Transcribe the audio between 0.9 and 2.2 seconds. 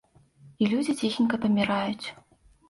ціхенька паміраюць.